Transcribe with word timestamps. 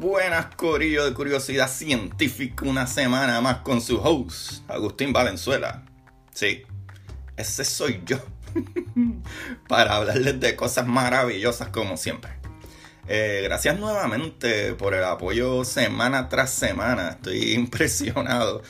Buenas, 0.00 0.46
Corillo 0.56 1.04
de 1.04 1.12
Curiosidad 1.12 1.68
Científica, 1.68 2.64
una 2.64 2.86
semana 2.86 3.38
más 3.42 3.58
con 3.58 3.82
su 3.82 3.98
host, 3.98 4.62
Agustín 4.66 5.12
Valenzuela. 5.12 5.82
Sí, 6.32 6.62
ese 7.36 7.66
soy 7.66 8.00
yo, 8.06 8.16
para 9.68 9.96
hablarles 9.96 10.40
de 10.40 10.56
cosas 10.56 10.86
maravillosas 10.86 11.68
como 11.68 11.98
siempre. 11.98 12.30
Eh, 13.08 13.42
gracias 13.44 13.78
nuevamente 13.78 14.72
por 14.72 14.94
el 14.94 15.04
apoyo 15.04 15.66
semana 15.66 16.30
tras 16.30 16.50
semana, 16.50 17.10
estoy 17.10 17.52
impresionado. 17.52 18.62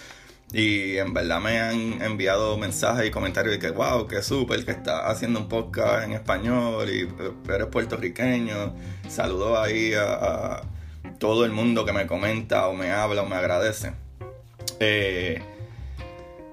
Y 0.52 0.96
en 0.96 1.14
verdad 1.14 1.40
me 1.40 1.60
han 1.60 2.02
enviado 2.02 2.58
mensajes 2.58 3.06
y 3.06 3.12
comentarios 3.12 3.52
de 3.54 3.60
que, 3.60 3.70
wow, 3.70 4.08
qué 4.08 4.20
súper 4.20 4.64
que 4.64 4.72
está 4.72 5.08
haciendo 5.08 5.38
un 5.38 5.48
podcast 5.48 6.06
en 6.06 6.12
español 6.14 6.90
y 6.90 7.08
eres 7.48 7.68
puertorriqueño. 7.68 8.74
Saludo 9.08 9.62
ahí 9.62 9.94
a, 9.94 10.62
todo 11.18 11.44
el 11.44 11.52
mundo 11.52 11.84
que 11.84 11.92
me 11.92 12.06
comenta 12.06 12.68
o 12.68 12.74
me 12.74 12.92
habla 12.92 13.22
o 13.22 13.26
me 13.26 13.36
agradece. 13.36 13.92
Eh, 14.80 15.42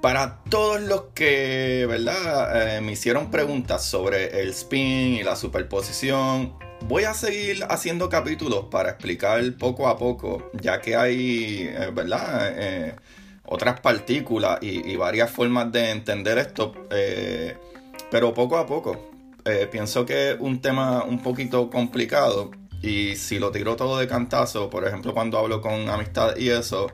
para 0.01 0.43
todos 0.49 0.81
los 0.81 1.05
que, 1.13 1.85
¿verdad? 1.87 2.77
Eh, 2.77 2.81
me 2.81 2.93
hicieron 2.93 3.31
preguntas 3.31 3.85
sobre 3.85 4.41
el 4.41 4.49
spin 4.49 5.15
y 5.15 5.23
la 5.23 5.35
superposición, 5.35 6.53
voy 6.87 7.03
a 7.03 7.13
seguir 7.13 7.65
haciendo 7.69 8.09
capítulos 8.09 8.65
para 8.71 8.89
explicar 8.89 9.41
poco 9.57 9.87
a 9.87 9.97
poco, 9.97 10.51
ya 10.53 10.79
que 10.81 10.95
hay, 10.95 11.73
¿verdad? 11.93 12.95
otras 13.47 13.79
partículas 13.79 14.59
y, 14.61 14.95
varias 14.95 15.31
formas 15.31 15.71
de 15.71 15.91
entender 15.91 16.37
esto, 16.37 16.73
eh, 16.91 17.55
pero 18.11 18.33
poco 18.33 18.57
a 18.57 18.65
poco. 18.65 19.09
Eh, 19.45 19.67
pienso 19.71 20.05
que 20.05 20.31
es 20.31 20.37
un 20.39 20.61
tema 20.61 21.03
un 21.03 21.19
poquito 21.19 21.69
complicado 21.69 22.51
y 22.81 23.15
si 23.15 23.39
lo 23.39 23.51
tiro 23.51 23.75
todo 23.75 23.97
de 23.97 24.07
cantazo, 24.07 24.69
por 24.69 24.87
ejemplo 24.87 25.13
cuando 25.13 25.37
hablo 25.37 25.61
con 25.61 25.89
amistad 25.89 26.35
y 26.37 26.49
eso, 26.49 26.91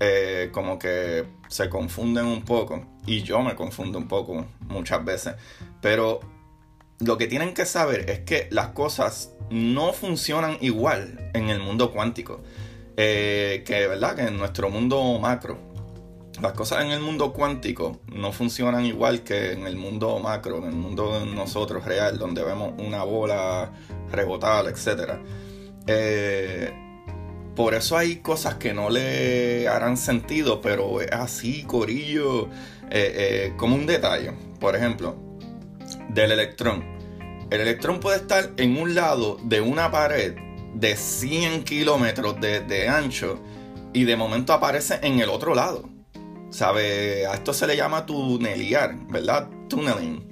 eh, 0.00 0.50
como 0.52 0.78
que 0.78 1.24
se 1.48 1.68
confunden 1.68 2.26
un 2.26 2.42
poco. 2.42 2.84
Y 3.06 3.22
yo 3.22 3.40
me 3.42 3.54
confundo 3.54 3.98
un 3.98 4.08
poco 4.08 4.46
muchas 4.60 5.04
veces, 5.04 5.34
pero 5.80 6.20
lo 7.00 7.18
que 7.18 7.26
tienen 7.26 7.54
que 7.54 7.66
saber 7.66 8.08
es 8.08 8.20
que 8.20 8.48
las 8.50 8.68
cosas 8.68 9.32
no 9.50 9.92
funcionan 9.92 10.56
igual 10.60 11.30
en 11.34 11.50
el 11.50 11.60
mundo 11.60 11.92
cuántico. 11.92 12.40
que 12.96 13.86
verdad 13.88 14.14
que 14.14 14.22
en 14.22 14.36
nuestro 14.36 14.70
mundo 14.70 15.18
macro 15.18 15.73
las 16.40 16.52
cosas 16.52 16.84
en 16.84 16.90
el 16.90 17.00
mundo 17.00 17.32
cuántico 17.32 18.00
no 18.12 18.32
funcionan 18.32 18.84
igual 18.84 19.22
que 19.22 19.52
en 19.52 19.66
el 19.66 19.76
mundo 19.76 20.18
macro, 20.18 20.58
en 20.58 20.64
el 20.64 20.74
mundo 20.74 21.20
de 21.20 21.26
nosotros 21.26 21.84
real, 21.84 22.18
donde 22.18 22.42
vemos 22.42 22.74
una 22.78 23.04
bola 23.04 23.72
rebotada, 24.10 24.68
etc. 24.68 25.12
Eh, 25.86 26.72
por 27.54 27.74
eso 27.74 27.96
hay 27.96 28.16
cosas 28.16 28.54
que 28.54 28.74
no 28.74 28.90
le 28.90 29.68
harán 29.68 29.96
sentido, 29.96 30.60
pero 30.60 31.00
es 31.00 31.12
así, 31.12 31.62
corillo, 31.62 32.46
eh, 32.90 33.50
eh, 33.50 33.52
como 33.56 33.76
un 33.76 33.86
detalle. 33.86 34.32
Por 34.58 34.74
ejemplo, 34.74 35.16
del 36.08 36.32
electrón. 36.32 36.84
El 37.50 37.60
electrón 37.60 38.00
puede 38.00 38.16
estar 38.16 38.50
en 38.56 38.76
un 38.76 38.96
lado 38.96 39.38
de 39.44 39.60
una 39.60 39.90
pared 39.92 40.34
de 40.74 40.96
100 40.96 41.62
kilómetros 41.62 42.40
de 42.40 42.88
ancho 42.88 43.38
y 43.92 44.02
de 44.02 44.16
momento 44.16 44.52
aparece 44.52 44.98
en 45.02 45.20
el 45.20 45.28
otro 45.28 45.54
lado. 45.54 45.93
¿Sabe? 46.54 47.26
A 47.26 47.34
esto 47.34 47.52
se 47.52 47.66
le 47.66 47.76
llama 47.76 48.06
tuneliar, 48.06 48.94
¿verdad? 49.08 49.48
Tunneling. 49.68 50.24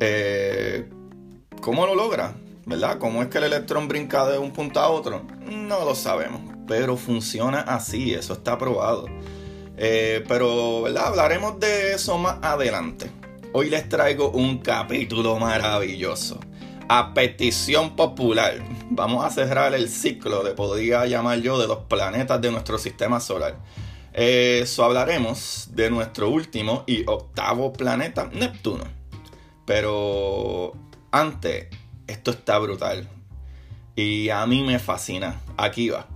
Eh, 0.00 0.86
¿Cómo 1.62 1.86
lo 1.86 1.94
logra? 1.94 2.34
¿Verdad? 2.66 2.98
¿Cómo 2.98 3.22
es 3.22 3.28
que 3.28 3.38
el 3.38 3.44
electrón 3.44 3.88
brinca 3.88 4.26
de 4.26 4.36
un 4.36 4.50
punto 4.52 4.80
a 4.80 4.90
otro? 4.90 5.22
No 5.46 5.82
lo 5.86 5.94
sabemos, 5.94 6.42
pero 6.68 6.98
funciona 6.98 7.60
así, 7.60 8.12
eso 8.12 8.34
está 8.34 8.58
probado. 8.58 9.06
Eh, 9.78 10.22
pero, 10.28 10.82
¿verdad? 10.82 11.06
Hablaremos 11.06 11.58
de 11.58 11.94
eso 11.94 12.18
más 12.18 12.36
adelante. 12.42 13.10
Hoy 13.54 13.70
les 13.70 13.88
traigo 13.88 14.28
un 14.32 14.58
capítulo 14.58 15.38
maravilloso. 15.38 16.38
A 16.90 17.14
petición 17.14 17.96
popular, 17.96 18.62
vamos 18.90 19.24
a 19.24 19.30
cerrar 19.30 19.72
el 19.72 19.88
ciclo 19.88 20.44
de, 20.44 20.52
podría 20.52 21.06
llamar 21.06 21.38
yo, 21.40 21.58
de 21.58 21.66
los 21.66 21.78
planetas 21.84 22.42
de 22.42 22.50
nuestro 22.50 22.76
sistema 22.76 23.20
solar. 23.20 23.56
Eso 24.16 24.82
hablaremos 24.82 25.68
de 25.72 25.90
nuestro 25.90 26.30
último 26.30 26.84
y 26.86 27.04
octavo 27.06 27.74
planeta, 27.74 28.30
Neptuno. 28.32 28.84
Pero 29.66 30.72
antes, 31.10 31.66
esto 32.06 32.30
está 32.30 32.58
brutal. 32.58 33.06
Y 33.94 34.30
a 34.30 34.46
mí 34.46 34.62
me 34.62 34.78
fascina. 34.78 35.42
Aquí 35.58 35.90
va. 35.90 36.06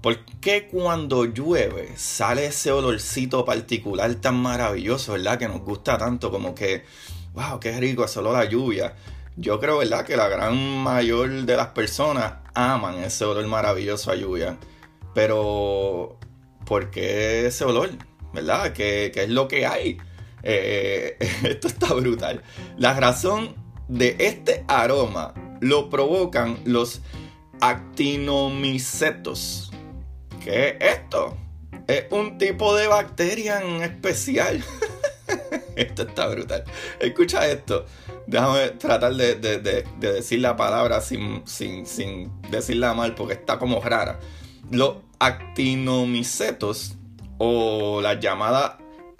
¿Por 0.00 0.24
qué 0.40 0.66
cuando 0.66 1.26
llueve 1.26 1.92
sale 1.98 2.46
ese 2.46 2.72
olorcito 2.72 3.44
particular 3.44 4.14
tan 4.14 4.36
maravilloso, 4.36 5.12
verdad? 5.12 5.38
Que 5.38 5.46
nos 5.48 5.60
gusta 5.60 5.98
tanto, 5.98 6.30
como 6.30 6.54
que, 6.54 6.86
wow, 7.34 7.60
qué 7.60 7.78
rico 7.78 8.02
ese 8.02 8.20
olor 8.20 8.36
a 8.36 8.46
lluvia. 8.46 8.96
Yo 9.36 9.60
creo, 9.60 9.76
verdad, 9.76 10.06
que 10.06 10.16
la 10.16 10.28
gran 10.28 10.56
mayor 10.56 11.28
de 11.42 11.54
las 11.54 11.68
personas 11.68 12.32
aman 12.54 13.04
ese 13.04 13.26
olor 13.26 13.46
maravilloso 13.46 14.10
a 14.10 14.14
lluvia. 14.14 14.56
Pero 15.12 16.19
porque 16.70 17.46
ese 17.46 17.64
olor, 17.64 17.90
¿verdad? 18.32 18.72
Que, 18.72 19.10
es 19.12 19.28
lo 19.28 19.48
que 19.48 19.66
hay. 19.66 19.98
Eh, 20.44 21.16
esto 21.42 21.66
está 21.66 21.92
brutal. 21.94 22.44
La 22.78 22.94
razón 22.94 23.56
de 23.88 24.14
este 24.20 24.64
aroma 24.68 25.34
lo 25.60 25.90
provocan 25.90 26.60
los 26.64 27.00
actinomicetos. 27.60 29.72
¿Qué 30.44 30.68
es 30.68 30.76
esto? 30.98 31.36
Es 31.88 32.04
un 32.10 32.38
tipo 32.38 32.76
de 32.76 32.86
bacteria 32.86 33.62
en 33.62 33.82
especial. 33.82 34.62
esto 35.74 36.02
está 36.02 36.28
brutal. 36.28 36.62
Escucha 37.00 37.48
esto. 37.48 37.84
Déjame 38.28 38.68
tratar 38.78 39.12
de, 39.16 39.34
decir 39.98 40.38
la 40.38 40.56
palabra 40.56 41.00
sin, 41.00 41.44
sin, 41.48 41.84
sin 41.84 42.30
decirla 42.48 42.94
mal 42.94 43.16
porque 43.16 43.34
está 43.34 43.58
como 43.58 43.80
rara. 43.80 44.20
Los 44.70 45.09
actinomicetos 45.20 46.96
o 47.38 48.00
las 48.00 48.18
llamadas 48.18 48.72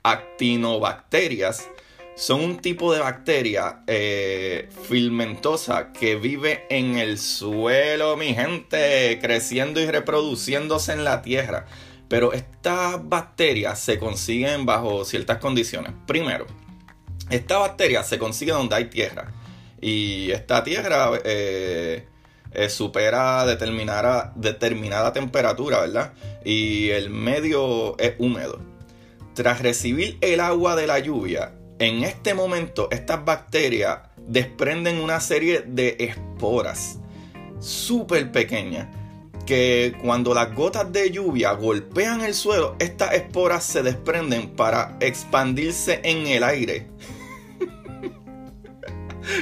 actinobacterias 0.03 1.69
son 2.16 2.43
un 2.43 2.59
tipo 2.59 2.93
de 2.93 3.00
bacteria 3.00 3.83
eh, 3.87 4.69
filamentosa 4.88 5.93
que 5.93 6.16
vive 6.16 6.66
en 6.69 6.99
el 6.99 7.19
suelo, 7.19 8.16
mi 8.16 8.34
gente, 8.34 9.19
creciendo 9.22 9.81
y 9.81 9.87
reproduciéndose 9.87 10.93
en 10.93 11.05
la 11.05 11.22
tierra. 11.22 11.66
Pero 12.09 12.32
estas 12.32 13.09
bacterias 13.09 13.78
se 13.78 13.99
consiguen 13.99 14.67
bajo 14.67 15.05
ciertas 15.05 15.38
condiciones. 15.38 15.93
Primero, 16.06 16.47
esta 17.31 17.59
bacteria 17.59 18.03
se 18.03 18.19
consigue 18.19 18.53
donde 18.53 18.75
hay 18.75 18.87
tierra. 18.87 19.32
Y 19.81 20.31
esta 20.31 20.62
tierra 20.62 21.12
eh, 21.25 22.06
eh, 22.53 22.69
supera 22.69 23.44
determinada, 23.47 24.33
determinada 24.37 25.12
temperatura, 25.12 25.81
¿verdad? 25.81 26.12
Y 26.44 26.91
el 26.91 27.11
medio 27.11 27.99
es 27.99 28.15
húmedo. 28.19 28.61
Tras 29.34 29.62
recibir 29.62 30.19
el 30.21 30.41
agua 30.41 30.77
de 30.77 30.87
la 30.87 30.99
lluvia, 30.99 31.53
en 31.78 32.05
este 32.05 32.34
momento 32.34 32.88
estas 32.91 33.25
bacterias 33.25 34.00
desprenden 34.27 35.00
una 35.00 35.21
serie 35.21 35.62
de 35.66 35.97
esporas 35.99 36.99
súper 37.61 38.33
pequeñas 38.33 38.88
que 39.47 39.94
cuando 40.03 40.34
las 40.34 40.55
gotas 40.55 40.93
de 40.93 41.11
lluvia 41.11 41.53
golpean 41.53 42.21
el 42.21 42.34
suelo, 42.34 42.77
estas 42.78 43.15
esporas 43.15 43.65
se 43.65 43.82
desprenden 43.82 44.50
para 44.50 44.97
expandirse 45.00 46.00
en 46.05 46.27
el 46.27 46.44
aire 46.44 46.88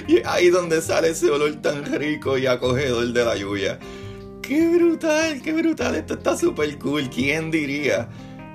y 0.06 0.20
ahí 0.24 0.50
donde 0.50 0.80
sale 0.82 1.10
ese 1.10 1.30
olor 1.30 1.56
tan 1.56 1.84
rico 1.84 2.38
y 2.38 2.46
acogedor 2.46 3.12
de 3.12 3.24
la 3.24 3.36
lluvia. 3.36 3.78
¡Qué 4.42 4.66
brutal! 4.68 5.42
¡Qué 5.42 5.52
brutal! 5.52 5.94
Esto 5.94 6.14
está 6.14 6.36
súper 6.36 6.78
cool. 6.78 7.10
¿Quién 7.10 7.50
diría? 7.50 8.08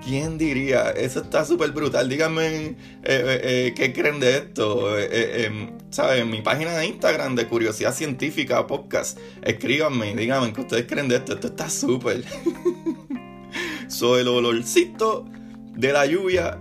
¿Quién 0.03 0.37
diría? 0.37 0.89
Eso 0.89 1.21
está 1.21 1.45
súper 1.45 1.71
brutal. 1.71 2.09
Díganme 2.09 2.45
eh, 2.45 2.75
eh, 3.03 3.41
eh, 3.43 3.73
qué 3.75 3.93
creen 3.93 4.19
de 4.19 4.37
esto. 4.37 4.97
Em, 4.99 5.71
¿Saben? 5.91 6.23
En 6.23 6.29
mi 6.31 6.41
página 6.41 6.75
de 6.75 6.87
Instagram 6.87 7.35
de 7.35 7.47
Curiosidad 7.47 7.93
Científica 7.93 8.65
Podcast. 8.67 9.19
Escríbanme 9.43 10.15
díganme 10.15 10.51
qué 10.51 10.61
ustedes 10.61 10.85
creen 10.87 11.07
de 11.07 11.17
esto. 11.17 11.33
Esto 11.33 11.47
está 11.47 11.69
súper. 11.69 12.23
Soy 13.87 14.21
el 14.21 14.27
olorcito 14.27 15.25
de 15.75 15.93
la 15.93 16.05
lluvia 16.05 16.59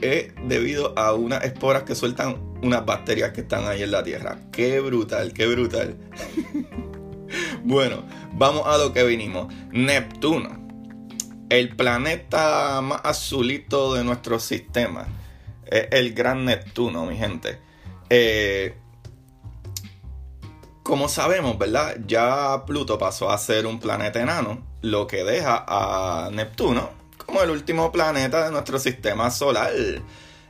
es 0.00 0.32
debido 0.44 0.98
a 0.98 1.14
unas 1.14 1.44
esporas 1.44 1.82
que 1.84 1.94
sueltan 1.94 2.36
unas 2.62 2.84
bacterias 2.84 3.32
que 3.32 3.42
están 3.42 3.66
ahí 3.66 3.82
en 3.82 3.90
la 3.90 4.02
Tierra. 4.02 4.38
Qué 4.52 4.80
brutal, 4.80 5.32
qué 5.32 5.46
brutal. 5.46 5.96
bueno, 7.64 8.04
vamos 8.32 8.66
a 8.66 8.78
lo 8.78 8.92
que 8.92 9.04
vinimos. 9.04 9.52
Neptuno. 9.70 10.66
El 11.50 11.76
planeta 11.76 12.80
más 12.82 13.00
azulito 13.04 13.94
de 13.94 14.04
nuestro 14.04 14.38
sistema. 14.38 15.06
Es 15.66 15.88
el 15.92 16.14
gran 16.14 16.44
Neptuno, 16.44 17.06
mi 17.06 17.16
gente. 17.16 17.58
Eh, 18.10 18.74
como 20.82 21.08
sabemos, 21.08 21.58
¿verdad? 21.58 21.96
Ya 22.06 22.64
Pluto 22.66 22.98
pasó 22.98 23.30
a 23.30 23.38
ser 23.38 23.66
un 23.66 23.78
planeta 23.78 24.22
enano, 24.22 24.66
lo 24.80 25.06
que 25.06 25.24
deja 25.24 25.64
a 25.66 26.30
Neptuno 26.30 26.97
como 27.28 27.42
el 27.42 27.50
último 27.50 27.92
planeta 27.92 28.46
de 28.46 28.50
nuestro 28.50 28.78
sistema 28.78 29.30
solar. 29.30 29.70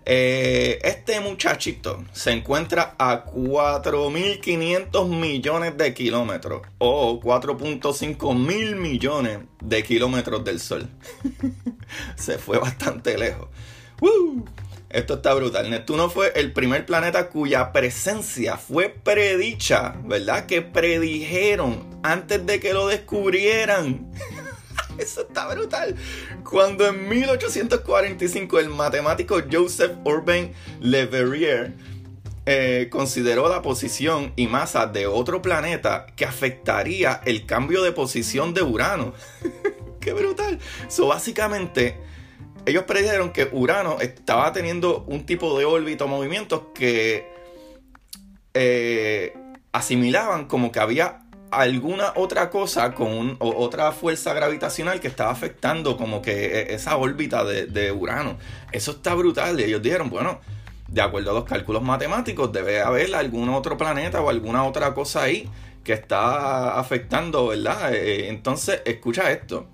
Eh, 0.04 0.78
este 0.84 1.18
muchachito 1.18 2.04
se 2.12 2.30
encuentra 2.30 2.94
a 2.98 3.24
4.500 3.24 5.08
millones 5.08 5.76
de 5.76 5.92
kilómetros 5.92 6.62
o 6.78 7.20
4.5 7.20 8.38
mil 8.38 8.76
millones 8.76 9.40
de 9.60 9.82
kilómetros 9.82 10.44
del 10.44 10.60
Sol. 10.60 10.88
se 12.16 12.38
fue 12.38 12.58
bastante 12.58 13.18
lejos. 13.18 13.48
Esto 14.88 15.14
está 15.14 15.34
brutal. 15.34 15.68
Neptuno 15.68 16.08
fue 16.08 16.32
el 16.36 16.52
primer 16.52 16.86
planeta 16.86 17.28
cuya 17.28 17.72
presencia 17.72 18.56
fue 18.56 18.88
predicha, 18.88 19.96
¿verdad? 20.04 20.46
Que 20.46 20.62
predijeron 20.62 22.00
antes 22.04 22.46
de 22.46 22.60
que 22.60 22.72
lo 22.72 22.86
descubrieran. 22.86 24.12
Eso 25.02 25.22
está 25.22 25.48
brutal. 25.48 25.94
Cuando 26.48 26.86
en 26.86 27.08
1845 27.08 28.58
el 28.58 28.68
matemático 28.70 29.40
Joseph 29.50 29.92
Urbain 30.04 30.52
Le 30.80 31.06
Verrier 31.06 31.72
eh, 32.46 32.88
consideró 32.90 33.48
la 33.48 33.62
posición 33.62 34.32
y 34.34 34.46
masa 34.46 34.86
de 34.86 35.06
otro 35.06 35.42
planeta 35.42 36.06
que 36.16 36.24
afectaría 36.24 37.20
el 37.24 37.46
cambio 37.46 37.82
de 37.82 37.92
posición 37.92 38.54
de 38.54 38.62
Urano. 38.62 39.14
¡Qué 40.00 40.12
brutal! 40.12 40.58
So, 40.88 41.08
básicamente, 41.08 41.98
ellos 42.64 42.84
predijeron 42.84 43.32
que 43.32 43.48
Urano 43.52 44.00
estaba 44.00 44.52
teniendo 44.52 45.04
un 45.04 45.26
tipo 45.26 45.58
de 45.58 45.64
órbita 45.64 46.04
o 46.04 46.08
movimientos 46.08 46.62
que 46.74 47.30
eh, 48.54 49.34
asimilaban 49.72 50.46
como 50.46 50.72
que 50.72 50.80
había 50.80 51.27
alguna 51.50 52.12
otra 52.16 52.50
cosa 52.50 52.94
con 52.94 53.36
otra 53.38 53.92
fuerza 53.92 54.34
gravitacional 54.34 55.00
que 55.00 55.08
estaba 55.08 55.30
afectando 55.30 55.96
como 55.96 56.20
que 56.22 56.46
e, 56.46 56.74
esa 56.74 56.96
órbita 56.96 57.44
de, 57.44 57.92
Urano. 57.92 58.38
Eso 58.72 58.92
está 58.92 59.14
brutal. 59.14 59.58
Y 59.60 59.64
ellos 59.64 59.82
dijeron, 59.82 60.10
bueno, 60.10 60.40
de 60.88 61.00
acuerdo 61.00 61.30
a 61.30 61.34
los 61.34 61.44
cálculos 61.44 61.82
matemáticos, 61.82 62.52
debe 62.52 62.80
haber 62.80 63.14
algún 63.14 63.48
otro 63.50 63.76
planeta 63.76 64.20
o 64.20 64.28
alguna 64.28 64.64
otra 64.64 64.94
cosa 64.94 65.22
ahí 65.22 65.48
que 65.84 65.92
está 65.94 66.78
afectando, 66.78 67.48
¿verdad? 67.48 67.94
Eh, 67.94 68.26
eh, 68.26 68.28
entonces, 68.28 68.82
escucha 68.84 69.30
esto. 69.30 69.68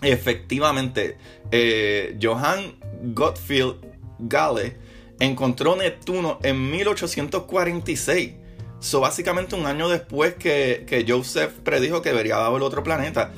Efectivamente, 0.00 1.18
eh, 1.50 2.18
Johann 2.20 2.76
Gottfried 3.14 3.74
Gale 4.18 4.76
encontró 5.20 5.76
Neptuno 5.76 6.38
en 6.42 6.70
1846 6.70 8.41
So, 8.82 8.98
básicamente 8.98 9.54
un 9.54 9.64
año 9.64 9.88
después 9.88 10.34
que, 10.34 11.04
Joseph 11.06 11.52
predijo 11.62 12.02
que 12.02 12.08
debería 12.08 12.44
haber 12.44 12.62
otro 12.62 12.82
planeta. 12.82 13.30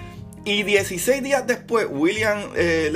Y 0.47 0.63
16 0.63 1.23
días 1.23 1.47
después, 1.47 1.87
William 1.91 2.49
eh, 2.57 2.91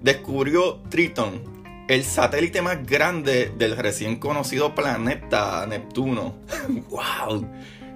descubrió 0.00 0.80
Triton, 0.88 1.42
el 1.86 2.02
satélite 2.04 2.62
más 2.62 2.86
grande 2.86 3.52
del 3.58 3.76
recién 3.76 4.16
conocido 4.16 4.74
planeta 4.74 5.66
Neptuno. 5.66 6.36
¡Wow! 6.88 7.46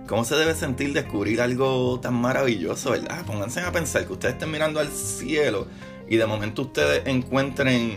¿Cómo 0.06 0.24
se 0.24 0.36
debe 0.36 0.54
sentir 0.54 0.92
descubrir 0.92 1.40
algo 1.40 2.00
tan 2.00 2.14
maravilloso, 2.14 2.90
verdad? 2.90 3.24
Pónganse 3.24 3.60
a 3.60 3.72
pensar 3.72 4.06
que 4.06 4.12
ustedes 4.12 4.34
estén 4.34 4.50
mirando 4.50 4.78
al 4.78 4.88
cielo 4.88 5.68
y 6.06 6.16
de 6.16 6.26
momento 6.26 6.62
ustedes 6.62 7.06
encuentren 7.06 7.96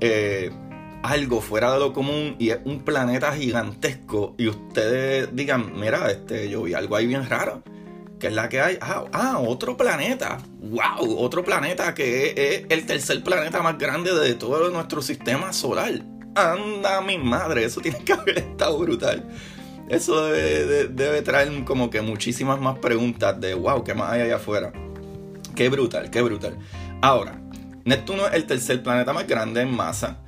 eh, 0.00 0.50
algo 1.02 1.40
fuera 1.40 1.72
de 1.72 1.80
lo 1.80 1.92
común 1.92 2.36
y 2.38 2.50
es 2.50 2.58
un 2.64 2.80
planeta 2.82 3.32
gigantesco 3.32 4.34
y 4.38 4.48
ustedes 4.48 5.28
digan, 5.34 5.78
mira, 5.78 6.10
este, 6.10 6.48
yo 6.48 6.62
vi 6.62 6.74
algo 6.74 6.96
ahí 6.96 7.06
bien 7.06 7.28
raro. 7.28 7.62
que 8.18 8.28
es 8.28 8.32
la 8.34 8.48
que 8.48 8.60
hay? 8.60 8.78
Ah, 8.80 9.04
ah, 9.12 9.38
otro 9.40 9.76
planeta. 9.76 10.38
¡Wow! 10.60 11.18
Otro 11.18 11.42
planeta 11.44 11.92
que 11.92 12.28
es, 12.36 12.66
el 12.68 12.86
tercer 12.86 13.22
planeta 13.24 13.62
más 13.62 13.78
grande 13.78 14.14
de 14.14 14.34
todo 14.34 14.70
nuestro 14.70 15.02
sistema 15.02 15.52
solar. 15.52 16.02
Anda 16.36 17.00
mi 17.00 17.18
madre, 17.18 17.64
eso 17.64 17.80
tiene 17.80 17.98
que 18.04 18.12
haber 18.12 18.38
estado 18.38 18.78
brutal. 18.78 19.28
Eso 19.88 20.26
debe, 20.26 20.86
debe 20.86 21.22
traer 21.22 21.64
como 21.64 21.90
que 21.90 22.00
muchísimas 22.00 22.60
más 22.60 22.78
preguntas 22.78 23.38
de 23.40 23.54
wow, 23.54 23.82
¿qué 23.82 23.94
más 23.94 24.12
hay 24.12 24.22
allá 24.22 24.36
afuera? 24.36 24.72
Qué 25.56 25.68
brutal, 25.68 26.08
qué 26.08 26.22
brutal. 26.22 26.56
Ahora, 27.02 27.42
Neptuno 27.84 28.28
es 28.28 28.34
el 28.34 28.46
tercer 28.46 28.82
planeta 28.84 29.12
más 29.12 29.26
grande 29.26 29.62
en 29.62 29.74
masa 29.74 30.20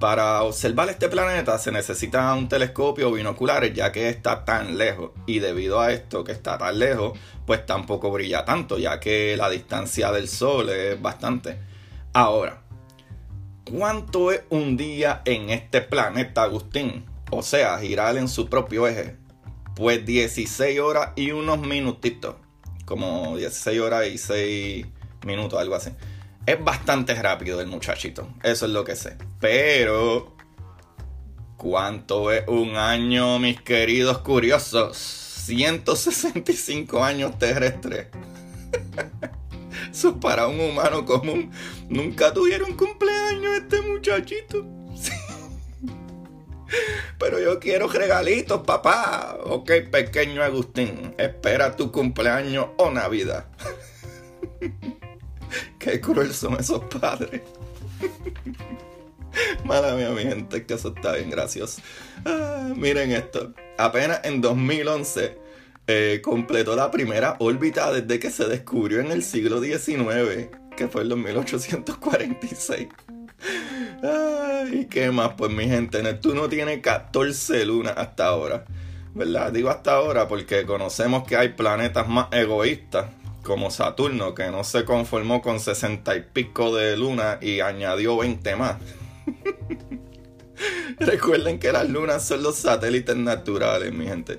para 0.00 0.42
observar 0.42 0.88
este 0.88 1.10
planeta 1.10 1.58
se 1.58 1.70
necesita 1.70 2.32
un 2.32 2.48
telescopio 2.48 3.10
o 3.10 3.12
binoculares 3.12 3.74
ya 3.74 3.92
que 3.92 4.08
está 4.08 4.46
tan 4.46 4.78
lejos 4.78 5.10
y 5.26 5.40
debido 5.40 5.78
a 5.78 5.92
esto 5.92 6.24
que 6.24 6.32
está 6.32 6.56
tan 6.56 6.78
lejos 6.78 7.18
pues 7.46 7.66
tampoco 7.66 8.10
brilla 8.10 8.46
tanto 8.46 8.78
ya 8.78 8.98
que 8.98 9.36
la 9.36 9.50
distancia 9.50 10.10
del 10.10 10.26
Sol 10.26 10.70
es 10.70 11.00
bastante. 11.00 11.58
Ahora, 12.14 12.62
¿cuánto 13.64 14.32
es 14.32 14.42
un 14.48 14.76
día 14.76 15.20
en 15.26 15.50
este 15.50 15.82
planeta 15.82 16.44
Agustín? 16.44 17.04
O 17.30 17.42
sea, 17.42 17.78
girar 17.78 18.16
en 18.16 18.28
su 18.28 18.48
propio 18.48 18.88
eje. 18.88 19.16
Pues 19.76 20.04
16 20.06 20.80
horas 20.80 21.10
y 21.14 21.32
unos 21.32 21.60
minutitos. 21.60 22.36
Como 22.84 23.36
16 23.36 23.80
horas 23.80 24.06
y 24.06 24.18
6 24.18 24.86
minutos, 25.26 25.60
algo 25.60 25.74
así. 25.74 25.90
Es 26.50 26.62
bastante 26.64 27.14
rápido 27.14 27.60
el 27.60 27.68
muchachito, 27.68 28.34
eso 28.42 28.66
es 28.66 28.72
lo 28.72 28.82
que 28.82 28.96
sé. 28.96 29.16
Pero, 29.38 30.34
¿cuánto 31.56 32.32
es 32.32 32.42
un 32.48 32.74
año, 32.74 33.38
mis 33.38 33.60
queridos 33.60 34.18
curiosos? 34.18 34.96
165 34.96 37.04
años 37.04 37.38
terrestres. 37.38 38.08
Eso 39.92 40.18
para 40.18 40.48
un 40.48 40.58
humano 40.58 41.06
común. 41.06 41.52
Nunca 41.88 42.32
tuvieron 42.32 42.76
cumpleaños 42.76 43.58
este 43.58 43.80
muchachito. 43.82 44.66
Pero 47.20 47.38
yo 47.38 47.60
quiero 47.60 47.86
regalitos, 47.86 48.62
papá. 48.66 49.38
Ok, 49.44 49.70
pequeño 49.92 50.42
Agustín. 50.42 51.14
Espera 51.16 51.76
tu 51.76 51.92
cumpleaños 51.92 52.70
o 52.76 52.90
Navidad. 52.90 53.46
Qué 55.80 55.98
cruel 55.98 56.32
son 56.34 56.60
esos 56.60 56.84
padres. 56.84 57.40
Mala 59.64 59.94
mía, 59.94 60.10
mi 60.10 60.22
gente, 60.22 60.66
que 60.66 60.74
eso 60.74 60.92
está 60.94 61.14
bien 61.14 61.30
gracioso. 61.30 61.80
Ah, 62.26 62.70
miren 62.76 63.12
esto. 63.12 63.54
Apenas 63.78 64.20
en 64.24 64.42
2011 64.42 65.38
eh, 65.86 66.20
completó 66.22 66.76
la 66.76 66.90
primera 66.90 67.36
órbita 67.38 67.90
desde 67.92 68.18
que 68.18 68.30
se 68.30 68.46
descubrió 68.46 69.00
en 69.00 69.10
el 69.10 69.22
siglo 69.22 69.62
XIX, 69.62 70.50
que 70.76 70.88
fue 70.88 71.00
en 71.02 71.08
los 71.08 71.18
1846. 71.18 72.88
¿Y 74.72 74.84
qué 74.84 75.10
más? 75.10 75.32
Pues 75.38 75.50
mi 75.50 75.66
gente, 75.66 76.02
Neptuno 76.02 76.46
tiene 76.50 76.82
14 76.82 77.64
lunas 77.64 77.94
hasta 77.96 78.26
ahora. 78.26 78.66
¿Verdad? 79.14 79.50
Digo 79.50 79.70
hasta 79.70 79.94
ahora 79.94 80.28
porque 80.28 80.66
conocemos 80.66 81.26
que 81.26 81.36
hay 81.36 81.48
planetas 81.50 82.06
más 82.06 82.28
egoístas 82.32 83.06
como 83.42 83.70
Saturno, 83.70 84.34
que 84.34 84.50
no 84.50 84.64
se 84.64 84.84
conformó 84.84 85.42
con 85.42 85.60
60 85.60 86.16
y 86.16 86.22
pico 86.32 86.74
de 86.74 86.96
luna 86.96 87.38
y 87.40 87.60
añadió 87.60 88.16
20 88.18 88.56
más. 88.56 88.76
Recuerden 90.98 91.58
que 91.58 91.72
las 91.72 91.88
lunas 91.88 92.26
son 92.26 92.42
los 92.42 92.56
satélites 92.56 93.16
naturales, 93.16 93.92
mi 93.92 94.06
gente. 94.06 94.38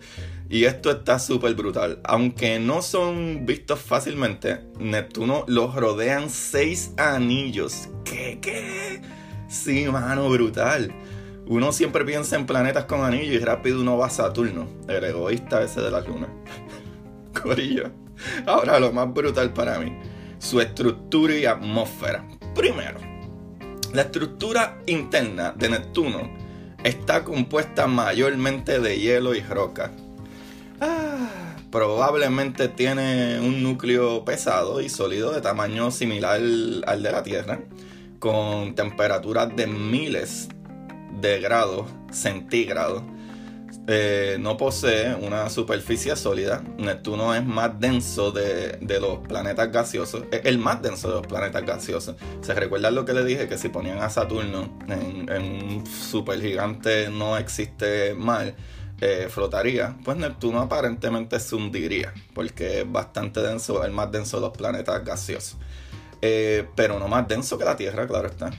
Y 0.50 0.66
esto 0.66 0.92
está 0.92 1.18
súper 1.18 1.56
brutal. 1.56 2.00
Aunque 2.04 2.60
no 2.60 2.82
son 2.82 3.46
vistos 3.46 3.80
fácilmente, 3.80 4.60
Neptuno 4.80 5.46
los 5.48 5.74
rodean 5.76 6.30
seis 6.30 6.92
anillos. 6.98 7.90
¿Qué? 8.04 8.38
¿Qué? 8.42 9.02
Sí, 9.48 9.86
mano, 9.86 10.30
brutal. 10.30 10.94
Uno 11.48 11.72
siempre 11.72 12.06
piensa 12.06 12.36
en 12.36 12.46
planetas 12.46 12.86
con 12.86 13.04
anillos 13.04 13.36
y 13.36 13.40
rápido 13.40 13.82
uno 13.82 13.98
va 13.98 14.08
a 14.08 14.10
Saturno, 14.10 14.68
el 14.88 15.04
egoísta 15.04 15.64
ese 15.64 15.82
de 15.82 15.92
las 15.92 16.08
lunas. 16.08 16.30
Corillo. 17.42 17.92
Ahora 18.46 18.80
lo 18.80 18.92
más 18.92 19.14
brutal 19.14 19.54
para 19.54 19.80
mí, 19.80 19.98
su 20.40 20.62
estructura 20.62 21.36
y 21.36 21.46
atmósfera. 21.46 22.28
Primero, 22.56 23.00
la 23.94 24.04
estructura 24.04 24.80
interna 24.86 25.54
de 25.56 25.70
Neptuno 25.70 26.32
está 26.84 27.24
compuesta 27.24 27.88
mayormente 27.88 28.80
de 28.80 29.00
hielo 29.00 29.36
y 29.36 29.42
roca. 29.42 29.92
Ah, 30.80 31.30
probablemente 31.72 32.68
tiene 32.68 33.40
un 33.40 33.62
núcleo 33.64 34.26
pesado 34.26 34.82
y 34.82 34.90
sólido 34.90 35.32
de 35.32 35.42
tamaño 35.42 35.92
similar 35.92 36.42
al 36.88 37.04
de 37.04 37.12
la 37.12 37.24
Tierra, 37.24 37.60
con 38.20 38.76
temperaturas 38.76 39.56
de 39.56 39.68
miles 39.68 40.50
de 41.20 41.40
grados 41.40 41.88
centígrados 42.12 43.04
eh, 43.88 44.38
no 44.40 44.58
posee 44.58 45.16
una 45.16 45.50
superficie 45.50 46.16
sólida. 46.16 46.64
Neptuno 46.78 47.34
es 47.34 47.44
más 47.44 47.80
denso 47.80 48.32
de, 48.32 48.78
los 49.02 49.20
planetas 49.28 49.72
gaseosos. 49.72 50.24
Es 50.32 50.46
el 50.46 50.58
más 50.58 50.82
denso 50.82 51.10
de 51.10 51.16
los 51.16 51.28
planetas 51.28 51.66
gaseosos. 51.66 52.16
¿Se 52.42 52.54
recuerdan 52.54 52.96
lo 52.96 53.06
que 53.06 53.14
le 53.14 53.26
dije? 53.26 53.48
Que 53.48 53.58
si 53.58 53.70
ponían 53.70 54.00
a 54.00 54.10
Saturno 54.10 54.78
en, 54.88 55.30
un 55.30 55.86
supergigante 55.86 57.10
no 57.10 57.38
existe 57.38 58.14
mal. 58.14 58.56
eh, 59.04 59.30
flotaría, 59.30 59.98
pues 60.06 60.16
Neptuno 60.18 60.60
aparentemente 60.62 61.40
se 61.40 61.56
hundiría, 61.56 62.14
porque 62.36 62.82
es 62.82 62.92
bastante 62.92 63.42
denso, 63.42 63.84
el 63.84 63.92
más 63.92 64.12
denso 64.12 64.38
de 64.38 64.42
los 64.42 64.56
planetas 64.56 65.04
gaseosos. 65.04 65.58
Eh, 66.22 66.68
pero 66.76 67.00
no 67.00 67.08
más 67.08 67.28
denso 67.28 67.58
que 67.58 67.66
la 67.66 67.76
Tierra, 67.76 68.06
claro 68.08 68.28
está. 68.28 68.52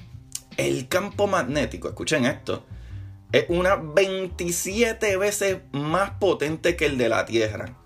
El 0.57 0.89
campo 0.89 1.29
magnético, 1.29 1.89
escuchen 1.89 2.27
esto, 2.27 2.65
es 3.33 3.47
una 3.49 3.77
27 3.77 5.17
veces 5.17 5.59
más 5.73 6.11
potente 6.13 6.77
que 6.77 6.87
el 6.87 6.99
de 6.99 7.09
la 7.09 7.25
Tierra. 7.25 7.77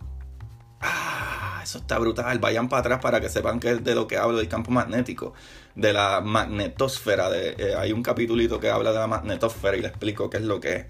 Ah, 0.81 1.61
eso 1.63 1.79
está 1.79 1.99
brutal. 1.99 2.39
Vayan 2.41 2.69
para 2.69 2.81
atrás 2.81 3.01
para 3.01 3.21
que 3.21 3.29
sepan 3.29 3.61
que 3.61 3.71
es 3.71 3.85
de 3.85 3.95
lo 3.95 4.09
que 4.09 4.17
hablo 4.17 4.39
del 4.39 4.49
campo 4.49 4.73
magnético, 4.73 5.35
de 5.77 5.93
la 5.93 6.21
magnetosfera. 6.21 7.31
De, 7.31 7.51
eh, 7.59 7.75
hay 7.79 7.93
un 7.93 8.03
capítulito 8.03 8.59
que 8.59 8.71
habla 8.71 8.93
de 8.93 8.99
la 8.99 9.07
magnetosfera 9.07 9.77
y 9.77 9.83
le 9.83 9.89
explico 9.89 10.29
qué 10.29 10.39
es 10.39 10.43
lo 10.43 10.61
que 10.61 10.75
es. 10.75 10.87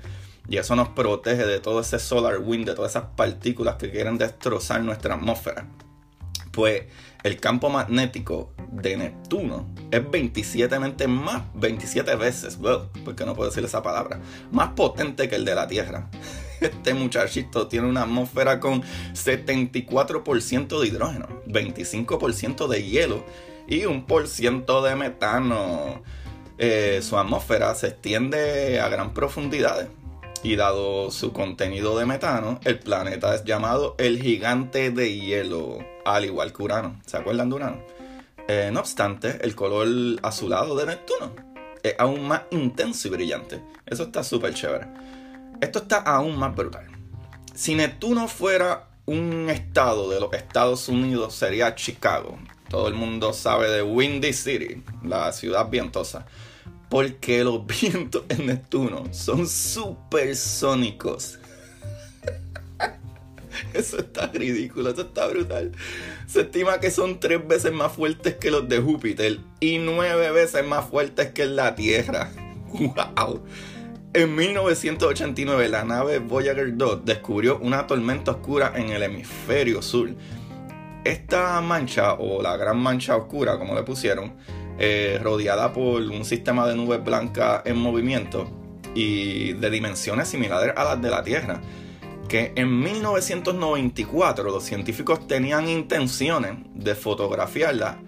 Y 0.49 0.57
eso 0.57 0.75
nos 0.75 0.89
protege 0.89 1.45
de 1.45 1.61
todo 1.61 1.81
ese 1.81 1.99
solar 1.99 2.39
wind, 2.39 2.67
de 2.67 2.75
todas 2.75 2.93
esas 2.93 3.11
partículas 3.17 3.77
que 3.77 3.91
quieren 3.91 4.17
destrozar 4.17 4.83
nuestra 4.83 5.15
atmósfera. 5.17 5.67
Pues 6.57 6.85
el 7.23 7.39
campo 7.39 7.69
magnético 7.69 8.55
de 8.73 8.97
Neptuno 8.97 9.69
es 9.91 10.11
27 10.11 10.79
veces 10.79 11.07
más, 11.07 11.43
27 11.53 12.17
veces, 12.17 12.59
porque 13.05 13.27
no 13.27 13.35
puedo 13.35 13.51
decir 13.51 13.63
esa 13.63 13.83
palabra, 13.83 14.21
más 14.53 14.71
potente 14.71 15.29
que 15.29 15.37
el 15.37 15.45
de 15.45 15.55
la 15.55 15.69
Tierra. 15.69 16.09
Este 16.63 16.95
muchachito 16.95 17.69
tiene 17.69 17.87
una 17.87 18.05
atmósfera 18.05 18.59
con 18.59 18.83
74% 19.13 20.81
de 20.81 20.87
hidrógeno, 20.87 21.29
25% 21.47 22.69
de 22.69 22.83
hielo 22.83 23.23
y 23.69 23.85
un 23.85 24.07
por 24.07 24.27
ciento 24.27 24.83
de 24.83 24.97
metano. 24.97 26.03
Eh, 26.57 27.01
su 27.03 27.19
atmósfera 27.19 27.75
se 27.75 27.89
extiende 27.89 28.81
a 28.81 28.89
gran 28.89 29.13
profundidades 29.13 29.89
y 30.43 30.57
dado 30.57 31.11
su 31.11 31.35
contenido 31.35 31.99
de 31.99 32.07
metano, 32.07 32.61
el 32.65 32.79
planeta 32.79 33.35
es 33.35 33.45
llamado 33.45 33.95
el 33.99 34.23
gigante 34.23 34.91
de 34.91 35.19
hielo, 35.19 35.85
al 36.15 36.25
igual 36.25 36.53
que 36.53 36.63
Urano. 36.63 37.01
¿Se 37.07 37.17
acuerdan 37.17 37.51
de 37.51 37.57
Urano? 37.57 37.83
Eh, 38.49 38.71
no 38.73 38.81
obstante, 38.81 39.39
el 39.43 39.57
color 39.57 39.89
azulado 40.23 40.77
de 40.77 40.87
Neptuno 40.87 41.35
es 41.83 41.95
aún 41.99 42.27
más 42.27 42.43
intenso 42.51 43.09
y 43.09 43.11
brillante. 43.11 43.61
Eso 43.85 44.05
está 44.05 44.23
súper 44.23 44.55
chévere. 44.55 44.87
Esto 45.61 45.81
está 45.81 45.99
aún 45.99 46.39
más 46.39 46.55
brutal. 46.55 46.87
Si 47.55 47.75
Neptuno 47.75 48.29
fuera 48.29 48.89
un 49.07 49.49
estado 49.51 50.11
de 50.11 50.21
los 50.21 50.33
Estados 50.33 50.89
Unidos, 50.89 51.35
sería 51.35 51.75
Chicago. 51.75 52.39
Todo 52.69 52.89
el 52.89 52.95
mundo 52.95 53.33
sabe 53.33 53.71
de 53.71 53.83
Windy 53.83 54.33
City, 54.33 54.83
la 55.03 55.33
ciudad 55.33 55.69
vientosa. 55.69 56.27
Porque 56.89 57.43
los 57.45 57.67
vientos 57.83 58.25
en 58.29 58.47
Neptuno 58.47 59.05
son 59.13 59.49
supersónicos. 59.49 61.39
Eso 63.75 63.99
está 63.99 64.27
ridículo, 64.29 64.91
eso 64.91 65.03
está 65.03 65.27
brutal. 65.27 65.73
Se 66.27 66.43
estima 66.43 66.81
que 66.81 66.91
son 66.91 67.21
tres 67.21 67.47
veces 67.47 67.73
más 67.73 67.93
fuertes 67.93 68.35
que 68.35 68.51
los 68.51 68.69
de 68.69 68.79
Júpiter 68.79 69.39
y 69.61 69.79
nueve 69.79 70.31
veces 70.31 70.67
más 70.67 70.89
fuertes 70.89 71.33
que 71.33 71.47
la 71.47 71.75
Tierra. 71.75 72.31
¡Wow! 72.73 73.43
En 74.13 74.35
1989 74.35 75.69
la 75.69 75.85
nave 75.85 76.19
Voyager 76.21 76.77
2 76.77 77.05
descubrió 77.05 77.59
una 77.59 77.87
tormenta 77.87 78.33
oscura 78.33 78.73
en 78.75 78.91
el 78.91 79.03
hemisferio 79.03 79.83
sur. 79.83 80.09
Esta 81.05 81.61
mancha, 81.61 82.15
o 82.15 82.43
la 82.43 82.57
gran 82.57 82.79
mancha 82.79 83.17
oscura 83.17 83.59
como 83.59 83.75
le 83.75 83.83
pusieron, 83.83 84.35
eh, 84.79 85.21
rodeada 85.23 85.73
por 85.73 86.03
un 86.03 86.25
sistema 86.25 86.67
de 86.67 86.75
nubes 86.75 87.05
blancas 87.05 87.63
en 87.65 87.77
movimiento 87.77 88.51
y 88.95 89.53
de 89.53 89.71
dimensiones 89.71 90.29
similares 90.29 90.73
a 90.77 90.85
las 90.85 91.03
de 91.03 91.11
la 91.11 91.23
Tierra. 91.23 91.61
Que 92.29 92.53
en 92.57 92.81
1994 92.81 94.45
los 94.51 94.65
científicos 94.65 95.27
tenían 95.29 95.69
intenciones 95.69 96.57
de 96.75 96.95
fotografiarla, 96.95 97.99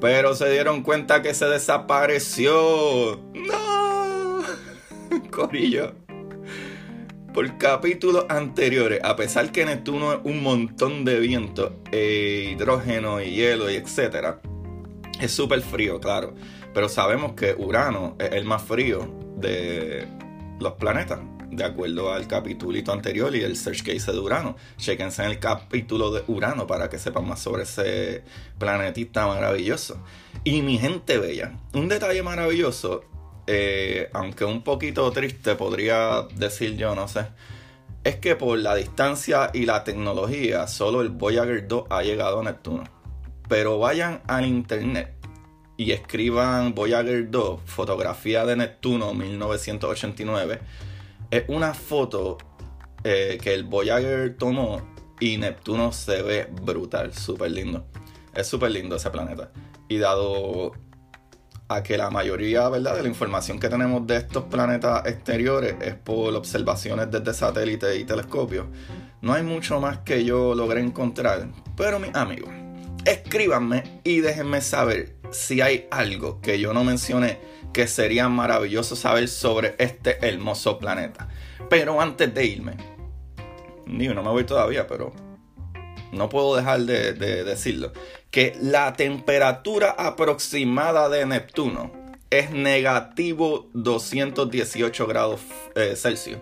pero 0.00 0.34
se 0.34 0.50
dieron 0.50 0.82
cuenta 0.82 1.22
que 1.22 1.32
se 1.32 1.46
desapareció. 1.46 3.20
¡No! 3.34 4.40
Corillo. 5.30 5.94
Por 7.32 7.56
capítulos 7.56 8.26
anteriores, 8.28 9.00
a 9.02 9.16
pesar 9.16 9.52
que 9.52 9.64
Neptuno 9.64 10.12
es 10.12 10.18
un 10.24 10.42
montón 10.42 11.04
de 11.04 11.18
viento, 11.18 11.80
e 11.90 12.50
hidrógeno 12.52 13.22
y 13.22 13.30
hielo 13.30 13.70
y 13.70 13.76
etcétera, 13.76 14.40
es 15.20 15.30
súper 15.30 15.62
frío, 15.62 16.00
claro. 16.00 16.34
Pero 16.74 16.88
sabemos 16.88 17.32
que 17.32 17.54
Urano 17.56 18.16
es 18.18 18.32
el 18.32 18.44
más 18.44 18.62
frío 18.62 19.08
de 19.36 20.06
los 20.58 20.74
planetas. 20.74 21.20
De 21.52 21.64
acuerdo 21.64 22.12
al 22.12 22.26
capítulito 22.26 22.92
anterior 22.92 23.36
y 23.36 23.42
el 23.42 23.56
search 23.56 23.86
hice 23.88 24.10
de 24.10 24.18
Urano. 24.18 24.56
Chequense 24.76 25.22
en 25.22 25.30
el 25.30 25.38
capítulo 25.38 26.10
de 26.10 26.24
Urano 26.26 26.66
para 26.66 26.90
que 26.90 26.98
sepan 26.98 27.28
más 27.28 27.40
sobre 27.40 27.62
ese 27.62 28.24
planetita 28.58 29.26
maravilloso. 29.28 30.02
Y 30.42 30.62
mi 30.62 30.78
gente 30.78 31.18
bella, 31.18 31.52
un 31.74 31.88
detalle 31.88 32.22
maravilloso, 32.24 33.04
eh, 33.46 34.08
aunque 34.12 34.44
un 34.44 34.64
poquito 34.64 35.10
triste 35.12 35.54
podría 35.54 36.22
decir 36.34 36.76
yo, 36.76 36.96
no 36.96 37.06
sé, 37.06 37.26
es 38.02 38.16
que 38.16 38.34
por 38.34 38.58
la 38.58 38.74
distancia 38.74 39.50
y 39.54 39.66
la 39.66 39.84
tecnología, 39.84 40.66
solo 40.66 41.02
el 41.02 41.10
Voyager 41.10 41.68
2 41.68 41.84
ha 41.90 42.02
llegado 42.02 42.40
a 42.40 42.42
Neptuno 42.42 43.02
pero 43.52 43.78
vayan 43.78 44.22
al 44.28 44.46
internet 44.46 45.12
y 45.76 45.92
escriban 45.92 46.74
Voyager 46.74 47.30
2, 47.30 47.60
fotografía 47.66 48.46
de 48.46 48.56
Neptuno 48.56 49.12
1989. 49.12 50.58
Es 51.32 51.44
una 51.48 51.72
foto 51.72 52.36
eh, 53.04 53.38
que 53.40 53.54
el 53.54 53.64
Voyager 53.64 54.36
tomó 54.36 54.82
y 55.18 55.38
Neptuno 55.38 55.90
se 55.90 56.20
ve 56.20 56.46
brutal, 56.62 57.14
súper 57.14 57.52
lindo. 57.52 57.86
Es 58.34 58.48
súper 58.48 58.70
lindo 58.70 58.96
ese 58.96 59.08
planeta. 59.08 59.50
Y 59.88 59.96
dado 59.96 60.72
a 61.68 61.82
que 61.82 61.96
la 61.96 62.10
mayoría 62.10 62.68
¿verdad? 62.68 62.96
de 62.96 63.04
la 63.04 63.08
información 63.08 63.58
que 63.58 63.70
tenemos 63.70 64.06
de 64.06 64.18
estos 64.18 64.44
planetas 64.44 65.06
exteriores 65.06 65.76
es 65.80 65.94
por 65.94 66.34
observaciones 66.34 67.10
desde 67.10 67.32
satélites 67.32 67.98
y 67.98 68.04
telescopios, 68.04 68.66
no 69.22 69.32
hay 69.32 69.42
mucho 69.42 69.80
más 69.80 70.00
que 70.00 70.26
yo 70.26 70.54
logré 70.54 70.82
encontrar. 70.82 71.48
Pero 71.78 71.98
mis 71.98 72.14
amigos, 72.14 72.50
escríbanme 73.06 74.02
y 74.04 74.20
déjenme 74.20 74.60
saber 74.60 75.16
si 75.30 75.62
hay 75.62 75.88
algo 75.90 76.42
que 76.42 76.60
yo 76.60 76.74
no 76.74 76.84
mencioné 76.84 77.38
que 77.72 77.86
sería 77.86 78.28
maravilloso 78.28 78.96
saber 78.96 79.28
sobre 79.28 79.74
este 79.78 80.18
hermoso 80.26 80.78
planeta. 80.78 81.28
Pero 81.68 82.00
antes 82.00 82.32
de 82.34 82.44
irme, 82.44 82.76
digo, 83.86 84.14
no 84.14 84.22
me 84.22 84.30
voy 84.30 84.44
todavía, 84.44 84.86
pero 84.86 85.12
no 86.12 86.28
puedo 86.28 86.56
dejar 86.56 86.80
de, 86.80 87.14
decirlo, 87.44 87.92
que 88.30 88.56
la 88.60 88.92
temperatura 88.92 89.90
aproximada 89.90 91.08
de 91.08 91.26
Neptuno 91.26 91.92
es 92.30 92.50
negativo 92.50 93.68
218 93.74 95.06
grados 95.06 95.40
eh, 95.74 95.94
Celsius 95.96 96.38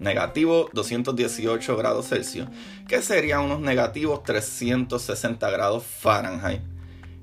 negativo 0.00 0.68
218 0.72 1.76
grados 1.76 2.08
Celsius, 2.08 2.48
que 2.88 3.02
serían 3.02 3.42
unos 3.42 3.60
negativos 3.60 4.24
360 4.24 5.48
grados 5.50 5.84
Fahrenheit, 5.84 6.62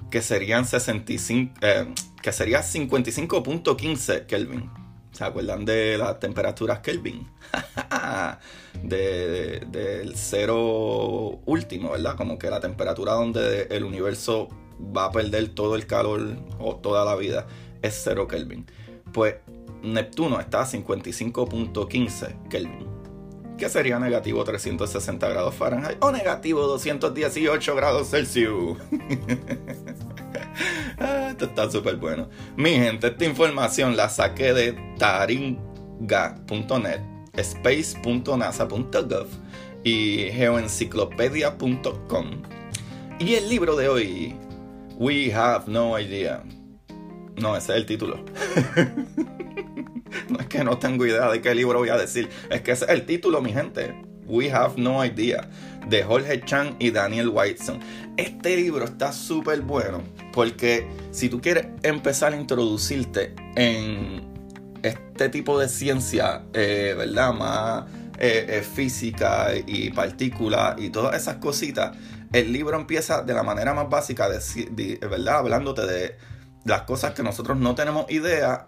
que 0.10 0.22
serían 0.22 0.66
65, 0.66 1.54
eh, 1.62 1.94
que 2.22 2.32
sería 2.32 2.62
55.15 2.62 4.26
Kelvin. 4.26 4.70
¿Se 5.12 5.24
acuerdan 5.24 5.66
de 5.66 5.98
las 5.98 6.20
temperaturas 6.20 6.80
Kelvin? 6.80 7.28
del 8.84 10.14
cero 10.16 11.40
último, 11.46 11.92
¿verdad? 11.92 12.16
Como 12.16 12.38
que 12.38 12.50
la 12.50 12.60
temperatura 12.60 13.14
donde 13.14 13.64
el 13.72 13.84
universo 13.84 14.48
va 14.96 15.06
a 15.06 15.12
perder 15.12 15.50
todo 15.50 15.76
el 15.76 15.88
calor 15.88 16.38
o 16.60 16.76
toda 16.76 17.04
la 17.04 17.16
vida 17.16 17.48
es 17.82 18.00
cero 18.04 18.28
Kelvin. 18.28 18.66
Pues 19.12 19.36
Neptuno 19.82 20.40
está 20.40 20.62
a 20.62 20.66
55.15 20.66 22.50
Kelvin, 22.50 22.97
que 23.58 23.70
sería 23.70 24.00
negativo 24.00 24.44
360 24.44 25.28
grados 25.28 25.56
Fahrenheit 25.56 25.98
o 26.02 26.12
negativo 26.12 26.68
218 26.68 27.76
grados 27.76 28.10
Celsius. 28.10 28.78
Ah, 31.00 31.28
esto 31.30 31.46
está 31.46 31.70
súper 31.70 31.98
bueno. 31.98 32.30
Mi 32.56 32.72
gente, 32.72 33.06
esta 33.08 33.26
información 33.26 33.96
la 33.96 34.10
saqué 34.10 34.54
de 34.54 34.74
taringa.net, 34.98 37.02
space.nasa.gov 37.36 39.28
y 39.84 40.32
geoenciclopedia.com. 40.32 42.26
Y 43.20 43.36
el 43.36 43.48
libro 43.50 43.76
de 43.76 43.90
hoy, 43.90 44.36
We 44.98 45.32
Have 45.34 45.66
No 45.68 46.00
Idea. 46.00 46.44
No, 47.36 47.56
ese 47.56 47.74
es 47.74 47.78
el 47.78 47.86
título. 47.86 48.26
no 50.30 50.40
es 50.40 50.48
que 50.48 50.64
no 50.64 50.78
tengo 50.78 51.06
idea 51.06 51.30
de 51.30 51.42
qué 51.42 51.54
libro 51.56 51.80
voy 51.80 51.90
a 51.90 51.98
decir, 51.98 52.30
es 52.50 52.62
que 52.62 52.72
ese 52.72 52.86
es 52.86 52.92
el 52.92 53.06
título, 53.06 53.42
mi 53.42 53.54
gente. 53.54 53.96
We 54.28 54.52
Have 54.52 54.74
No 54.76 55.06
Idea, 55.06 55.50
de 55.88 56.04
Jorge 56.04 56.42
Chan 56.42 56.76
y 56.80 56.92
Daniel 56.92 57.30
Whiteson. 57.30 57.80
Este 58.18 58.58
libro 58.58 58.84
está 58.84 59.14
súper 59.14 59.62
bueno 59.62 60.04
porque 60.34 60.88
si 61.12 61.30
tú 61.30 61.40
quieres 61.40 61.68
empezar 61.82 62.34
a 62.34 62.36
introducirte 62.36 63.34
en 63.56 64.28
este 64.84 65.30
tipo 65.30 65.60
de 65.60 65.70
ciencia, 65.70 66.44
eh, 66.54 66.94
¿verdad? 66.98 67.34
Más 67.34 67.86
eh, 68.20 68.46
eh, 68.50 68.62
física 68.62 69.50
y 69.66 69.92
partículas 69.92 70.76
y 70.78 70.90
todas 70.90 71.20
esas 71.20 71.38
cositas, 71.38 71.96
el 72.34 72.52
libro 72.52 72.78
empieza 72.78 73.22
de 73.22 73.34
la 73.34 73.44
manera 73.44 73.74
más 73.74 73.90
básica, 73.90 74.28
de, 74.30 74.98
¿verdad? 75.02 75.38
Hablándote 75.40 75.86
de 75.86 76.18
las 76.66 76.82
cosas 76.82 77.14
que 77.14 77.24
nosotros 77.24 77.58
no 77.58 77.76
tenemos 77.76 78.10
idea, 78.12 78.66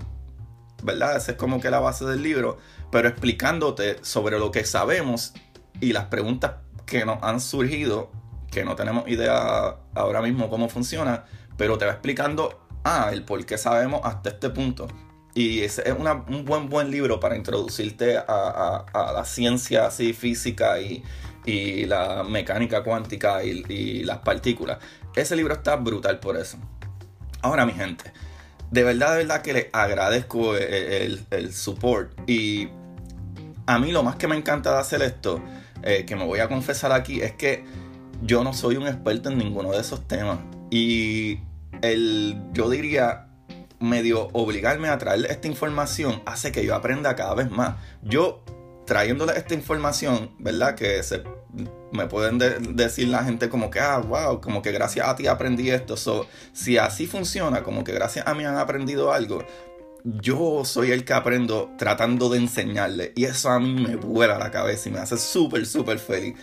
¿verdad? 0.83 1.17
Esa 1.17 1.31
es 1.31 1.37
como 1.37 1.59
que 1.59 1.69
la 1.69 1.79
base 1.79 2.05
del 2.05 2.21
libro, 2.21 2.57
pero 2.91 3.07
explicándote 3.07 3.97
sobre 4.03 4.39
lo 4.39 4.51
que 4.51 4.63
sabemos 4.63 5.33
y 5.79 5.93
las 5.93 6.05
preguntas 6.05 6.53
que 6.85 7.05
nos 7.05 7.21
han 7.23 7.39
surgido, 7.39 8.11
que 8.51 8.65
no 8.65 8.75
tenemos 8.75 9.07
idea 9.07 9.77
ahora 9.93 10.21
mismo 10.21 10.49
cómo 10.49 10.69
funciona, 10.69 11.25
pero 11.57 11.77
te 11.77 11.85
va 11.85 11.91
explicando, 11.91 12.59
ah, 12.83 13.09
el 13.11 13.23
por 13.23 13.45
qué 13.45 13.57
sabemos 13.57 14.01
hasta 14.03 14.29
este 14.29 14.49
punto. 14.49 14.87
Y 15.35 15.61
ese 15.61 15.87
es 15.87 15.95
un 15.95 16.45
buen, 16.45 16.69
buen 16.69 16.89
libro 16.89 17.19
para 17.19 17.35
introducirte 17.35 18.17
a, 18.17 18.85
la 19.13 19.23
ciencia 19.25 19.87
así 19.87 20.13
física 20.13 20.79
y, 20.79 21.03
la 21.85 22.23
mecánica 22.23 22.83
cuántica 22.83 23.43
y, 23.43 24.03
las 24.03 24.19
partículas. 24.19 24.79
Ese 25.15 25.35
libro 25.35 25.53
está 25.53 25.75
brutal 25.75 26.19
por 26.19 26.37
eso. 26.37 26.57
Ahora, 27.41 27.65
mi 27.65 27.73
gente, 27.73 28.11
de 28.71 28.83
verdad, 28.83 29.11
de 29.11 29.17
verdad 29.19 29.41
que 29.41 29.53
les 29.53 29.67
agradezco 29.73 30.55
el, 30.55 31.53
support. 31.53 32.11
Y 32.29 32.69
a 33.65 33.79
mí 33.79 33.91
lo 33.91 34.03
más 34.03 34.15
que 34.15 34.27
me 34.27 34.35
encanta 34.35 34.73
de 34.73 34.79
hacer 34.79 35.01
esto, 35.01 35.41
eh, 35.83 36.05
que 36.05 36.15
me 36.15 36.25
voy 36.25 36.39
a 36.39 36.47
confesar 36.47 36.91
aquí, 36.91 37.21
es 37.21 37.33
que 37.33 37.63
yo 38.21 38.43
no 38.43 38.53
soy 38.53 38.77
un 38.77 38.87
experto 38.87 39.29
en 39.29 39.37
ninguno 39.37 39.71
de 39.71 39.79
esos 39.79 40.07
temas. 40.07 40.39
Y 40.69 41.39
el, 41.81 42.41
yo 42.53 42.69
diría, 42.69 43.27
medio 43.79 44.27
obligarme 44.33 44.89
a 44.89 44.97
traer 44.97 45.25
esta 45.29 45.47
información 45.47 46.21
hace 46.25 46.51
que 46.51 46.65
yo 46.65 46.75
aprenda 46.75 47.15
cada 47.15 47.33
vez 47.33 47.49
más. 47.49 47.77
Yo 48.03 48.43
trayéndole 48.85 49.33
esta 49.37 49.53
información, 49.53 50.31
¿verdad? 50.39 50.75
Que 50.75 51.01
se, 51.03 51.23
me 51.91 52.07
pueden 52.07 52.37
decir 52.75 53.07
la 53.07 53.23
gente 53.23 53.49
como 53.49 53.69
que, 53.69 53.79
ah, 53.79 53.97
wow, 53.97 54.41
como 54.41 54.61
que 54.61 54.71
gracias 54.71 55.07
a 55.07 55.15
ti 55.15 55.27
aprendí 55.27 55.69
esto. 55.69 55.97
So, 55.97 56.27
si 56.53 56.77
así 56.77 57.07
funciona, 57.07 57.63
como 57.63 57.83
que 57.83 57.91
gracias 57.91 58.27
a 58.27 58.33
mí 58.33 58.45
han 58.45 58.57
aprendido 58.57 59.11
algo, 59.11 59.43
yo 60.03 60.63
soy 60.65 60.91
el 60.91 61.05
que 61.05 61.13
aprendo 61.13 61.71
tratando 61.77 62.29
de 62.29 62.37
enseñarle. 62.37 63.13
Y 63.15 63.25
eso 63.25 63.49
a 63.49 63.59
mí 63.59 63.73
me 63.73 63.95
vuela 63.95 64.37
la 64.37 64.51
cabeza 64.51 64.89
y 64.89 64.91
me 64.91 64.99
hace 64.99 65.17
súper, 65.17 65.65
súper 65.65 65.99
feliz. 65.99 66.35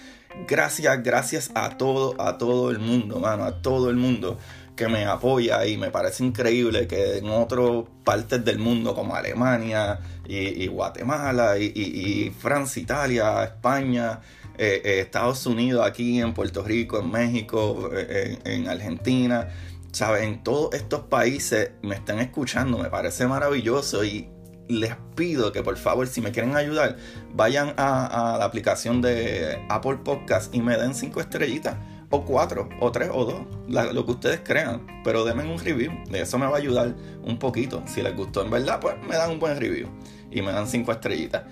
Gracias, 0.47 1.03
gracias 1.03 1.51
a 1.55 1.77
todo, 1.79 2.21
a 2.21 2.37
todo 2.37 2.71
el 2.71 2.79
mundo, 2.79 3.19
mano, 3.19 3.45
a 3.45 3.63
todo 3.63 3.89
el 3.89 3.97
mundo 3.97 4.39
que 4.77 4.89
me 4.89 5.07
apoya 5.07 5.67
y 5.67 5.79
me 5.79 5.91
parece 5.91 6.23
increíble 6.23 6.87
que 6.87 7.17
en 7.17 7.31
otras 7.31 7.85
partes 8.05 8.45
del 8.45 8.59
mundo 8.59 8.95
como 8.95 9.17
Alemania 9.17 9.99
y, 10.29 10.67
Guatemala 10.67 11.59
y, 11.59 12.31
Francia, 12.39 12.83
Italia, 12.83 13.45
España, 13.45 14.21
eh, 14.59 14.83
eh, 14.85 15.01
Estados 15.01 15.45
Unidos, 15.47 15.87
aquí 15.87 16.21
en 16.21 16.33
Puerto 16.35 16.63
Rico, 16.63 16.99
en 17.01 17.11
México, 17.11 17.91
eh, 17.93 18.39
en, 18.45 18.69
Argentina, 18.69 19.49
¿saben? 19.93 20.43
Todos 20.43 20.75
estos 20.75 21.03
países 21.03 21.73
me 21.83 21.95
están 21.95 22.19
escuchando, 22.21 22.79
me 22.79 22.89
parece 22.89 23.27
maravilloso 23.27 24.05
y 24.05 24.29
les 24.69 24.97
pido 25.15 25.53
que 25.53 25.63
por 25.63 25.77
favor, 25.77 26.07
si 26.09 26.21
me 26.21 26.33
quieren 26.33 26.57
ayudar, 26.57 26.97
vayan 27.35 27.75
a, 27.77 28.37
la 28.39 28.45
aplicación 28.45 29.03
de 29.03 29.59
Apple 29.69 29.99
Podcast 30.05 30.55
y 30.55 30.61
me 30.61 30.77
den 30.77 30.95
cinco 30.95 31.21
estrellitas 31.21 31.77
o 32.11 32.25
cuatro, 32.25 32.69
o 32.81 32.93
tres, 32.93 33.11
o 33.13 33.25
dos, 33.25 33.93
lo 33.93 34.07
que 34.07 34.13
ustedes 34.13 34.41
crean. 34.43 34.87
Pero 35.05 35.25
denme 35.25 35.45
un 35.45 35.59
review, 35.59 35.93
de 36.09 36.23
eso 36.23 36.39
me 36.39 36.47
va 36.47 36.55
a 36.55 36.59
ayudar 36.59 36.95
un 37.23 37.39
poquito. 37.39 37.83
Si 37.87 38.03
les 38.03 38.17
gustó 38.17 38.43
en 38.43 38.51
verdad, 38.51 38.81
pues 38.81 38.97
me 39.07 39.17
dan 39.17 39.33
un 39.33 39.39
buen 39.39 39.59
review 39.59 39.89
y 40.31 40.43
me 40.43 40.53
dan 40.53 40.67
cinco 40.67 40.93
estrellitas. 40.93 41.45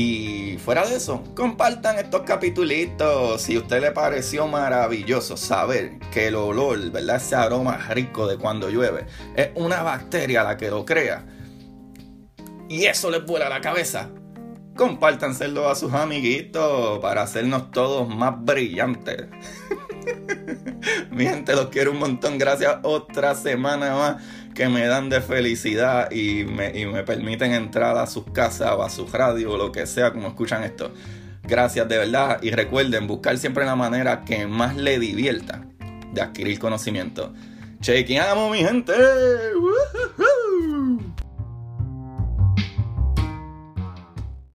Y 0.00 0.58
fuera 0.58 0.86
de 0.86 0.94
eso, 0.94 1.24
compartan 1.34 1.98
estos 1.98 2.22
capitulitos. 2.22 3.42
Si 3.42 3.56
a 3.56 3.58
usted 3.58 3.80
le 3.80 3.90
pareció 3.90 4.46
maravilloso 4.46 5.36
saber 5.36 5.98
que 6.12 6.28
el 6.28 6.36
olor, 6.36 6.92
¿verdad? 6.92 7.16
Ese 7.16 7.34
aroma 7.34 7.76
rico 7.88 8.28
de 8.28 8.36
cuando 8.38 8.70
llueve, 8.70 9.06
es 9.34 9.48
una 9.56 9.82
bacteria 9.82 10.44
la 10.44 10.56
que 10.56 10.70
lo 10.70 10.84
crea. 10.84 11.26
Y 12.68 12.84
eso 12.84 13.10
les 13.10 13.26
vuela 13.26 13.48
la 13.48 13.60
cabeza. 13.60 14.08
Compártanselo 14.76 15.68
a 15.68 15.74
sus 15.74 15.92
amiguitos 15.92 17.00
para 17.00 17.22
hacernos 17.22 17.72
todos 17.72 18.08
más 18.08 18.34
brillantes. 18.38 19.26
Mi 21.10 21.24
gente, 21.24 21.56
los 21.56 21.70
quiero 21.70 21.90
un 21.90 21.98
montón. 21.98 22.38
Gracias 22.38 22.76
otra 22.84 23.34
semana 23.34 23.96
más 23.96 24.22
que 24.58 24.68
me 24.68 24.88
dan 24.88 25.08
de 25.08 25.20
felicidad 25.20 26.10
y 26.10 26.42
me, 26.42 27.04
permiten 27.04 27.52
entrar 27.52 27.96
a 27.96 28.08
sus 28.08 28.24
casas 28.32 28.72
o 28.72 28.82
a 28.82 28.90
su 28.90 29.06
radio 29.06 29.52
o 29.52 29.56
lo 29.56 29.70
que 29.70 29.86
sea 29.86 30.12
como 30.12 30.26
escuchan 30.26 30.64
esto. 30.64 30.90
Gracias 31.44 31.88
de 31.88 31.96
verdad 31.96 32.40
y 32.42 32.50
recuerden 32.50 33.06
buscar 33.06 33.38
siempre 33.38 33.64
la 33.64 33.76
manera 33.76 34.24
que 34.24 34.48
más 34.48 34.74
le 34.74 34.98
divierta 34.98 35.64
de 36.12 36.22
adquirir 36.22 36.58
conocimiento. 36.58 37.32
Chequeamos 37.80 38.50
mi 38.50 38.64
gente. 38.64 38.94